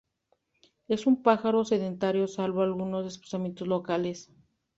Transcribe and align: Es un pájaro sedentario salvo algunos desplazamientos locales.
Es 0.87 1.05
un 1.05 1.21
pájaro 1.21 1.63
sedentario 1.63 2.27
salvo 2.27 2.63
algunos 2.63 3.05
desplazamientos 3.05 3.67
locales. 3.67 4.31